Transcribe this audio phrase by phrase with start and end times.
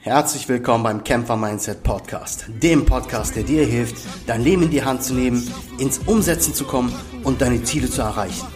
[0.00, 3.96] Herzlich willkommen beim Kämpfer Mindset Podcast, dem Podcast, der dir hilft,
[4.28, 5.44] dein Leben in die Hand zu nehmen,
[5.78, 6.92] ins Umsetzen zu kommen
[7.24, 8.46] und deine Ziele zu erreichen.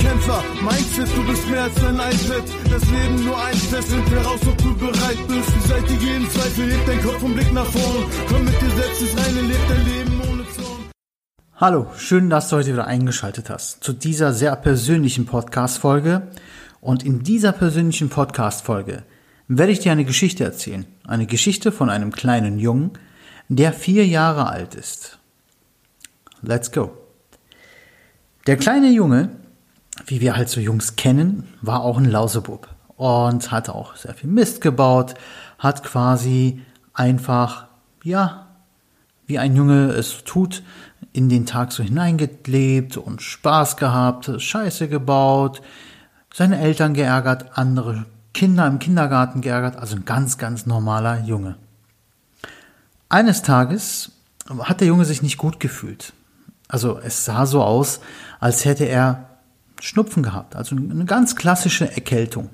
[0.00, 2.42] Kämpfer Mindset, du bist mehr als ein iPad.
[2.68, 5.62] Das Leben nur ein Test, find heraus, ob du bereit bist.
[5.62, 8.04] Beseitige jeden Zweifel, heb dein Kopf und Blick nach vorn.
[8.28, 10.90] Komm mit dir selbst ins Reine, leb dein Leben ohne Zorn.
[11.54, 16.22] Hallo, schön, dass du heute wieder eingeschaltet hast zu dieser sehr persönlichen Podcast-Folge.
[16.80, 19.04] Und in dieser persönlichen Podcast-Folge
[19.48, 20.84] werde ich dir eine Geschichte erzählen.
[21.06, 22.92] Eine Geschichte von einem kleinen Jungen,
[23.48, 25.18] der vier Jahre alt ist.
[26.42, 26.92] Let's go.
[28.46, 29.30] Der kleine Junge,
[30.06, 34.30] wie wir halt so Jungs kennen, war auch ein Lausebub und hat auch sehr viel
[34.30, 35.14] Mist gebaut,
[35.58, 36.62] hat quasi
[36.92, 37.66] einfach,
[38.04, 38.46] ja,
[39.26, 40.62] wie ein Junge es tut,
[41.12, 45.62] in den Tag so hineingelebt und Spaß gehabt, Scheiße gebaut,
[46.32, 48.06] seine Eltern geärgert, andere
[48.38, 51.56] Kinder im Kindergarten geärgert, also ein ganz, ganz normaler Junge.
[53.08, 54.12] Eines Tages
[54.60, 56.12] hat der Junge sich nicht gut gefühlt.
[56.68, 57.98] Also es sah so aus,
[58.38, 59.40] als hätte er
[59.80, 62.48] Schnupfen gehabt, also eine ganz klassische Erkältung.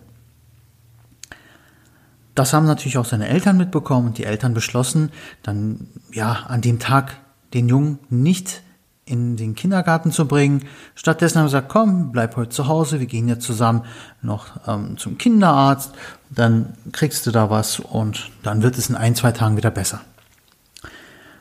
[2.35, 6.79] Das haben natürlich auch seine Eltern mitbekommen und die Eltern beschlossen, dann ja an dem
[6.79, 7.19] Tag
[7.53, 8.63] den Jungen nicht
[9.07, 10.65] in den Kindergarten zu bringen.
[10.95, 13.83] Stattdessen haben sie gesagt, komm, bleib heute zu Hause, wir gehen jetzt zusammen
[14.23, 15.93] noch ähm, zum Kinderarzt,
[16.31, 20.01] dann kriegst du da was und dann wird es in ein, zwei Tagen wieder besser.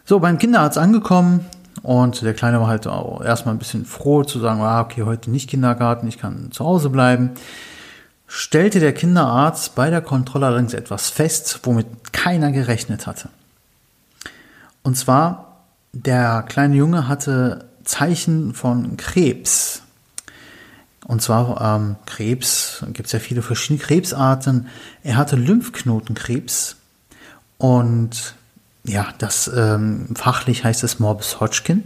[0.06, 1.46] So, beim Kinderarzt angekommen
[1.82, 5.32] und der Kleine war halt auch erstmal ein bisschen froh zu sagen, ah, okay, heute
[5.32, 7.32] nicht Kindergarten, ich kann zu Hause bleiben.
[8.28, 13.30] Stellte der Kinderarzt bei der Kontrolle allerdings etwas fest, womit keiner gerechnet hatte.
[14.82, 15.53] Und zwar
[15.94, 19.84] der kleine Junge hatte Zeichen von Krebs.
[21.06, 24.68] Und zwar ähm, Krebs, gibt es ja viele verschiedene Krebsarten.
[25.04, 26.78] Er hatte Lymphknotenkrebs
[27.58, 28.36] und
[28.86, 31.84] ja, das ähm, fachlich heißt es Morbus Hodgkin.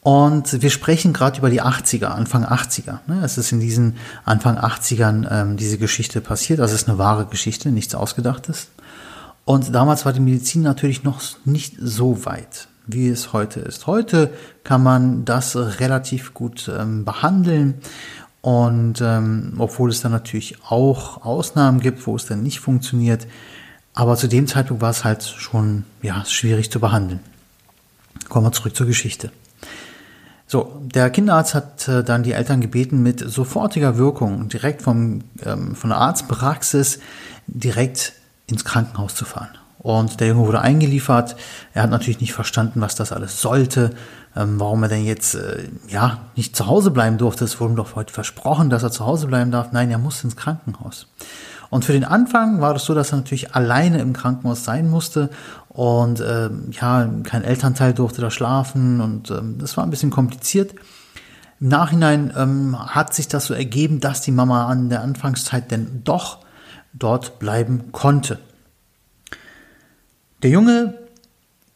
[0.00, 3.00] Und wir sprechen gerade über die 80er, Anfang 80er.
[3.06, 3.22] Ne?
[3.22, 6.60] Es ist in diesen Anfang 80ern ähm, diese Geschichte passiert.
[6.60, 8.68] Das ist eine wahre Geschichte, nichts Ausgedachtes.
[9.48, 13.86] Und damals war die Medizin natürlich noch nicht so weit, wie es heute ist.
[13.86, 14.30] Heute
[14.62, 17.76] kann man das relativ gut ähm, behandeln.
[18.42, 23.26] Und ähm, obwohl es dann natürlich auch Ausnahmen gibt, wo es dann nicht funktioniert,
[23.94, 27.20] aber zu dem Zeitpunkt war es halt schon ja, schwierig zu behandeln.
[28.28, 29.32] Kommen wir zurück zur Geschichte.
[30.46, 35.74] So, der Kinderarzt hat äh, dann die Eltern gebeten, mit sofortiger Wirkung direkt vom, ähm,
[35.74, 36.98] von der Arztpraxis
[37.46, 38.12] direkt
[38.48, 39.50] ins Krankenhaus zu fahren.
[39.78, 41.36] Und der Junge wurde eingeliefert.
[41.72, 43.90] Er hat natürlich nicht verstanden, was das alles sollte,
[44.34, 47.44] ähm, warum er denn jetzt äh, ja nicht zu Hause bleiben durfte.
[47.44, 49.70] Es wurde ihm doch heute versprochen, dass er zu Hause bleiben darf.
[49.70, 51.06] Nein, er musste ins Krankenhaus.
[51.70, 55.30] Und für den Anfang war das so, dass er natürlich alleine im Krankenhaus sein musste
[55.68, 60.74] und äh, ja, kein Elternteil durfte da schlafen und ähm, das war ein bisschen kompliziert.
[61.60, 66.02] Im Nachhinein ähm, hat sich das so ergeben, dass die Mama an der Anfangszeit denn
[66.04, 66.38] doch
[66.92, 68.38] dort bleiben konnte.
[70.42, 70.94] Der Junge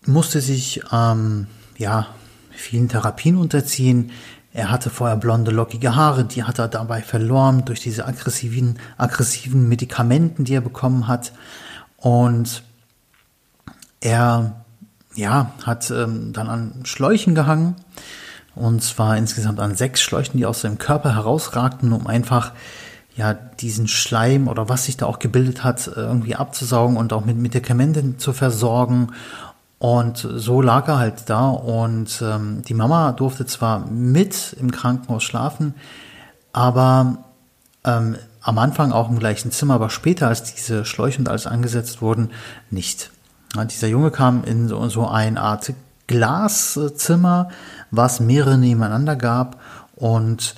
[0.06, 1.47] musste sich ähm,
[1.78, 2.09] ja
[2.50, 4.12] vielen Therapien unterziehen.
[4.53, 9.69] Er hatte vorher blonde, lockige Haare, die hat er dabei verloren durch diese aggressiven, aggressiven
[9.69, 11.33] Medikamenten, die er bekommen hat.
[11.97, 12.62] Und
[14.00, 14.62] er
[15.15, 17.77] ja, hat ähm, dann an Schläuchen gehangen.
[18.55, 22.53] Und zwar insgesamt an sechs Schläuchen, die aus seinem Körper herausragten, um einfach
[23.15, 27.37] ja, diesen Schleim oder was sich da auch gebildet hat, irgendwie abzusaugen und auch mit
[27.37, 29.12] Medikamenten zu versorgen.
[29.78, 35.25] Und so lag er halt da und ähm, die Mama durfte zwar mit im Krankenhaus
[35.25, 35.75] schlafen,
[36.53, 37.25] aber
[37.84, 42.00] ähm, am Anfang auch im gleichen Zimmer, aber später, als diese Schläuche und alles angesetzt
[42.00, 42.31] wurden,
[42.71, 43.11] nicht.
[43.56, 45.73] Ja, dieser Junge kam in so, so eine Art
[46.06, 47.50] Glaszimmer,
[47.91, 49.61] was mehrere nebeneinander gab
[49.94, 50.55] und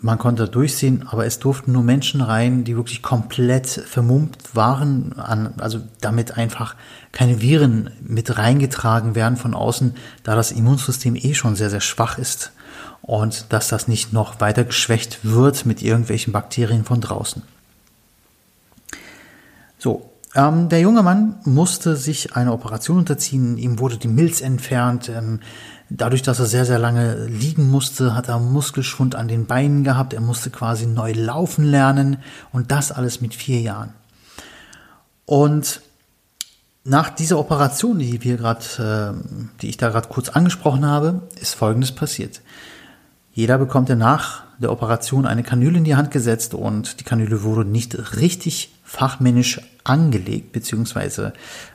[0.00, 5.54] man konnte durchsehen, aber es durften nur Menschen rein, die wirklich komplett vermummt waren, an,
[5.58, 6.76] also damit einfach
[7.12, 12.18] keine Viren mit reingetragen werden von außen, da das Immunsystem eh schon sehr, sehr schwach
[12.18, 12.52] ist
[13.02, 17.42] und dass das nicht noch weiter geschwächt wird mit irgendwelchen Bakterien von draußen.
[19.78, 25.08] So, ähm, der junge Mann musste sich eine Operation unterziehen, ihm wurde die Milz entfernt,
[25.08, 25.40] ähm,
[25.90, 30.12] Dadurch, dass er sehr, sehr lange liegen musste, hat er Muskelschwund an den Beinen gehabt.
[30.12, 32.18] Er musste quasi neu laufen lernen
[32.52, 33.94] und das alles mit vier Jahren.
[35.24, 35.80] Und
[36.84, 41.54] nach dieser Operation, die wir gerade, äh, die ich da gerade kurz angesprochen habe, ist
[41.54, 42.42] Folgendes passiert.
[43.32, 47.68] Jeder bekommt nach der Operation eine Kanüle in die Hand gesetzt und die Kanüle wurde
[47.68, 51.34] nicht richtig fachmännisch angelegt, beziehungsweise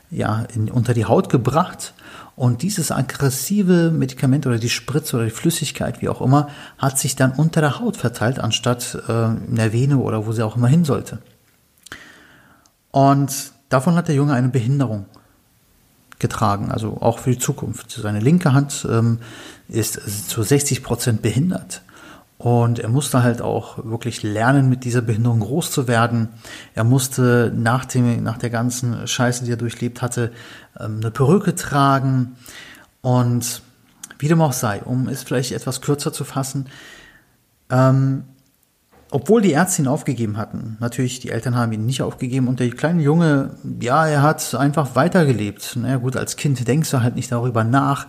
[0.09, 1.93] ja, unter die Haut gebracht.
[2.35, 6.49] Und dieses aggressive Medikament oder die Spritze oder die Flüssigkeit, wie auch immer,
[6.79, 10.43] hat sich dann unter der Haut verteilt, anstatt äh, in der Vene oder wo sie
[10.43, 11.19] auch immer hin sollte.
[12.89, 15.05] Und davon hat der Junge eine Behinderung
[16.17, 17.91] getragen, also auch für die Zukunft.
[17.91, 19.19] Seine linke Hand ähm,
[19.67, 21.83] ist zu 60 Prozent behindert.
[22.37, 26.29] Und er musste halt auch wirklich lernen, mit dieser Behinderung groß zu werden.
[26.73, 30.31] Er musste nach, dem, nach der ganzen Scheiße, die er durchlebt hatte,
[30.79, 32.35] ähm, eine Perücke tragen.
[33.01, 33.61] Und
[34.19, 36.67] wie dem auch sei, um es vielleicht etwas kürzer zu fassen,
[37.69, 38.23] ähm,
[39.13, 42.71] obwohl die Ärzte ihn aufgegeben hatten, natürlich, die Eltern haben ihn nicht aufgegeben und der
[42.71, 45.75] kleine Junge, ja, er hat einfach weitergelebt.
[45.75, 48.07] Naja gut, als Kind denkst du halt nicht darüber nach,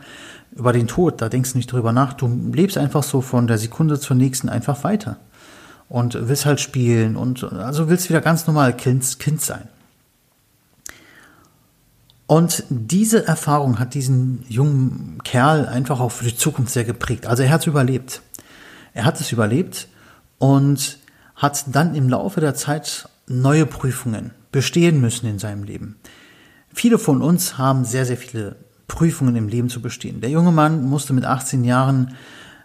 [0.56, 3.58] über den Tod, da denkst du nicht darüber nach, du lebst einfach so von der
[3.58, 5.16] Sekunde zur nächsten einfach weiter
[5.88, 9.68] und willst halt spielen und also willst wieder ganz normal kind, kind sein.
[12.26, 17.26] Und diese Erfahrung hat diesen jungen Kerl einfach auch für die Zukunft sehr geprägt.
[17.26, 18.22] Also er hat es überlebt.
[18.94, 19.88] Er hat es überlebt
[20.38, 20.98] und
[21.36, 25.96] hat dann im Laufe der Zeit neue Prüfungen bestehen müssen in seinem Leben.
[26.72, 28.56] Viele von uns haben sehr, sehr viele
[28.86, 30.20] Prüfungen im Leben zu bestehen.
[30.20, 32.14] Der junge Mann musste mit 18 Jahren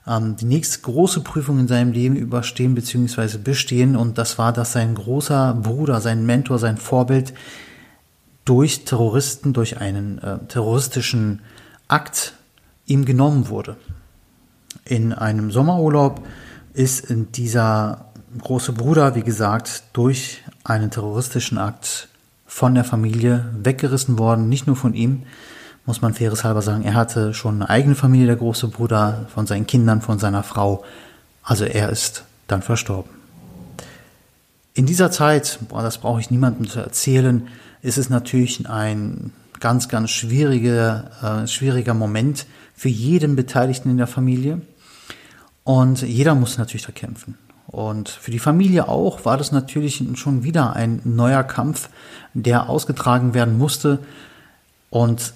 [0.08, 3.38] ähm, die nächste große Prüfung in seinem Leben überstehen bzw.
[3.38, 7.34] bestehen und das war, dass sein großer Bruder, sein Mentor, sein Vorbild
[8.46, 11.42] durch Terroristen, durch einen äh, terroristischen
[11.88, 12.34] Akt
[12.86, 13.78] ihm genommen wurde.
[14.86, 16.26] In einem Sommerurlaub
[16.74, 18.06] ist dieser
[18.40, 22.08] große Bruder, wie gesagt, durch einen terroristischen Akt
[22.46, 25.24] von der Familie weggerissen worden, nicht nur von ihm,
[25.90, 29.48] muss man faires halber sagen, er hatte schon eine eigene Familie, der große Bruder, von
[29.48, 30.84] seinen Kindern, von seiner Frau.
[31.42, 33.10] Also er ist dann verstorben.
[34.76, 37.48] In dieser Zeit, boah, das brauche ich niemandem zu erzählen,
[37.82, 42.46] ist es natürlich ein ganz, ganz schwieriger, äh, schwieriger Moment
[42.76, 44.62] für jeden Beteiligten in der Familie.
[45.64, 47.36] Und jeder muss natürlich da kämpfen.
[47.66, 51.90] Und für die Familie auch war das natürlich schon wieder ein neuer Kampf,
[52.36, 53.98] der ausgetragen werden musste.
[54.92, 55.34] Und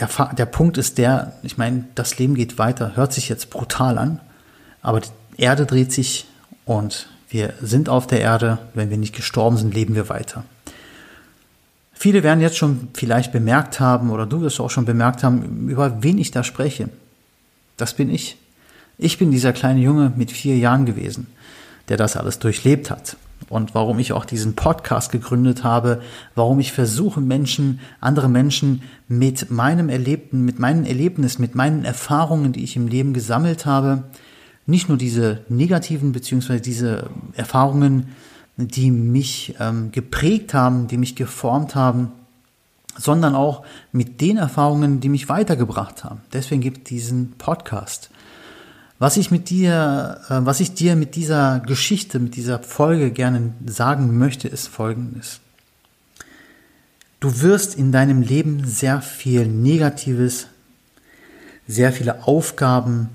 [0.00, 3.98] der, der Punkt ist der, ich meine, das Leben geht weiter, hört sich jetzt brutal
[3.98, 4.20] an,
[4.82, 6.26] aber die Erde dreht sich
[6.64, 8.58] und wir sind auf der Erde.
[8.74, 10.44] Wenn wir nicht gestorben sind, leben wir weiter.
[11.92, 16.02] Viele werden jetzt schon vielleicht bemerkt haben, oder du wirst auch schon bemerkt haben, über
[16.02, 16.88] wen ich da spreche.
[17.76, 18.36] Das bin ich.
[18.98, 21.26] Ich bin dieser kleine Junge mit vier Jahren gewesen,
[21.88, 23.16] der das alles durchlebt hat.
[23.48, 26.00] Und warum ich auch diesen Podcast gegründet habe,
[26.34, 32.52] warum ich versuche, Menschen, andere Menschen mit meinem Erlebten, mit meinen Erlebnissen, mit meinen Erfahrungen,
[32.52, 34.04] die ich im Leben gesammelt habe,
[34.66, 38.08] nicht nur diese negativen beziehungsweise diese Erfahrungen,
[38.56, 42.10] die mich ähm, geprägt haben, die mich geformt haben,
[42.98, 46.22] sondern auch mit den Erfahrungen, die mich weitergebracht haben.
[46.32, 48.10] Deswegen gibt es diesen Podcast.
[48.98, 53.52] Was ich mit dir, äh, was ich dir mit dieser Geschichte, mit dieser Folge gerne
[53.66, 55.40] sagen möchte, ist folgendes.
[57.20, 60.46] Du wirst in deinem Leben sehr viel Negatives,
[61.66, 63.08] sehr viele Aufgaben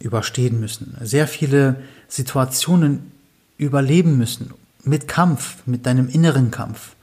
[0.00, 1.76] überstehen müssen, sehr viele
[2.08, 3.12] Situationen
[3.56, 4.54] überleben müssen,
[4.84, 6.94] mit Kampf, mit deinem inneren Kampf.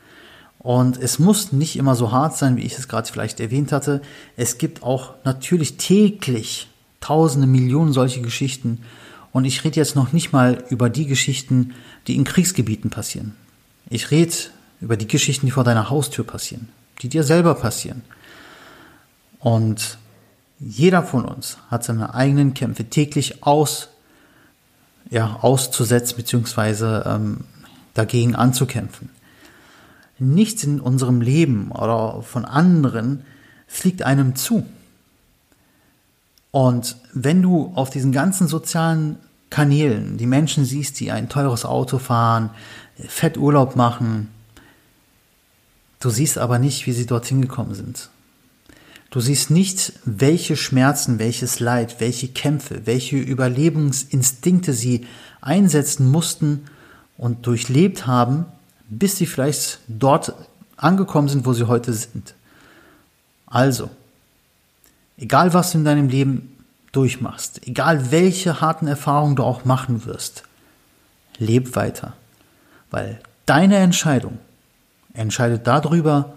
[0.59, 4.01] Und es muss nicht immer so hart sein, wie ich es gerade vielleicht erwähnt hatte.
[4.35, 8.79] Es gibt auch natürlich täglich tausende, Millionen solche Geschichten.
[9.31, 11.73] Und ich rede jetzt noch nicht mal über die Geschichten,
[12.07, 13.35] die in Kriegsgebieten passieren.
[13.89, 14.33] Ich rede
[14.81, 16.69] über die Geschichten, die vor deiner Haustür passieren,
[17.01, 18.01] die dir selber passieren.
[19.39, 19.97] Und
[20.59, 23.89] jeder von uns hat seine eigenen Kämpfe täglich aus,
[25.09, 27.41] ja, auszusetzen beziehungsweise ähm,
[27.93, 29.09] dagegen anzukämpfen.
[30.17, 33.25] Nichts in unserem Leben oder von anderen
[33.67, 34.65] fliegt einem zu.
[36.55, 39.17] Und wenn du auf diesen ganzen sozialen
[39.49, 42.49] Kanälen die Menschen siehst, die ein teures Auto fahren,
[43.09, 44.29] fett Urlaub machen,
[45.99, 48.09] du siehst aber nicht, wie sie dorthin gekommen sind.
[49.09, 55.05] Du siehst nicht, welche Schmerzen, welches Leid, welche Kämpfe, welche Überlebensinstinkte sie
[55.41, 56.67] einsetzen mussten
[57.17, 58.45] und durchlebt haben,
[58.87, 60.33] bis sie vielleicht dort
[60.77, 62.33] angekommen sind, wo sie heute sind.
[63.45, 63.89] Also,
[65.17, 66.57] Egal was du in deinem Leben
[66.91, 70.43] durchmachst, egal welche harten Erfahrungen du auch machen wirst,
[71.37, 72.13] leb weiter.
[72.91, 74.39] Weil deine Entscheidung
[75.13, 76.33] entscheidet darüber,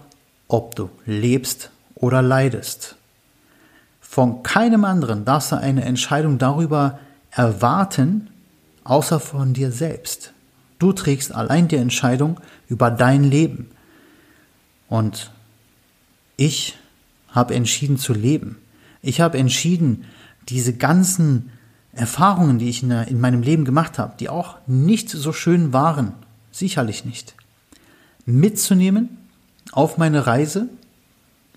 [0.47, 2.95] ob du lebst oder leidest.
[4.01, 6.99] Von keinem anderen darfst du eine Entscheidung darüber
[7.31, 8.29] erwarten,
[8.83, 10.33] außer von dir selbst.
[10.79, 13.69] Du trägst allein die Entscheidung über dein Leben.
[14.87, 15.31] Und
[16.37, 16.77] ich
[17.29, 18.57] habe entschieden zu leben.
[19.01, 20.05] Ich habe entschieden,
[20.49, 21.51] diese ganzen
[21.93, 26.13] Erfahrungen, die ich in, in meinem Leben gemacht habe, die auch nicht so schön waren,
[26.51, 27.35] sicherlich nicht,
[28.25, 29.17] mitzunehmen
[29.71, 30.69] auf meine Reise.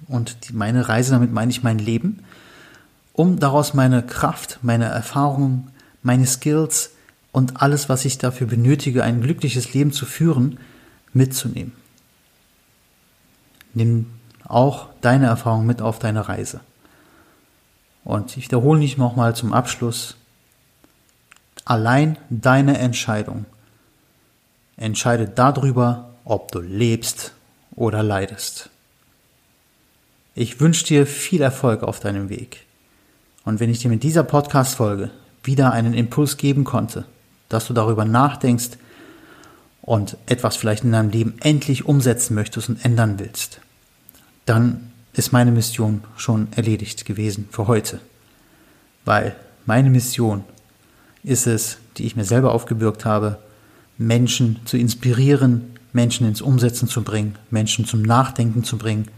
[0.08, 2.24] Und die, meine Reise, damit meine ich mein Leben,
[3.12, 5.70] um daraus meine Kraft, meine Erfahrungen,
[6.02, 6.90] meine Skills
[7.30, 10.58] und alles, was ich dafür benötige, ein glückliches Leben zu führen,
[11.12, 11.72] mitzunehmen.
[13.74, 14.06] Nimm
[14.44, 16.60] auch deine Erfahrung mit auf deine Reise.
[18.04, 20.16] Und ich wiederhole nicht nochmal zum Abschluss.
[21.64, 23.46] Allein deine Entscheidung
[24.76, 27.32] entscheidet darüber, ob du lebst
[27.74, 28.70] oder leidest.
[30.34, 32.64] Ich wünsche dir viel Erfolg auf deinem Weg.
[33.44, 35.10] Und wenn ich dir mit dieser Podcast-Folge
[35.44, 37.04] wieder einen Impuls geben konnte,
[37.48, 38.78] dass du darüber nachdenkst
[39.82, 43.60] und etwas vielleicht in deinem Leben endlich umsetzen möchtest und ändern willst,
[44.46, 48.00] dann ist meine Mission schon erledigt gewesen für heute.
[49.04, 50.44] Weil meine Mission
[51.22, 53.38] ist es, die ich mir selber aufgebürgt habe,
[53.98, 59.08] Menschen zu inspirieren, Menschen ins Umsetzen zu bringen, Menschen zum Nachdenken zu bringen,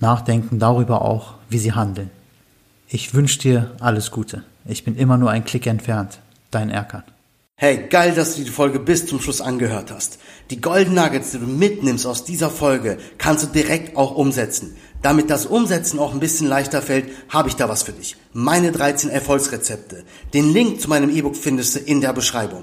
[0.00, 2.10] nachdenken darüber auch, wie sie handeln.
[2.88, 4.44] Ich wünsche dir alles Gute.
[4.66, 6.20] Ich bin immer nur ein Klick entfernt.
[6.50, 7.02] Dein Erkan.
[7.60, 10.18] Hey, geil, dass du die Folge bis zum Schluss angehört hast.
[10.50, 14.76] Die Golden Nuggets, die du mitnimmst aus dieser Folge, kannst du direkt auch umsetzen.
[15.00, 18.16] Damit das Umsetzen auch ein bisschen leichter fällt, habe ich da was für dich.
[18.32, 20.04] Meine 13 Erfolgsrezepte.
[20.34, 22.56] Den Link zu meinem E-Book findest du in der Beschreibung.